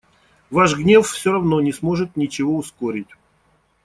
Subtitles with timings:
[0.55, 3.09] Ваш гнев всё равно не сможет ничего ускорить.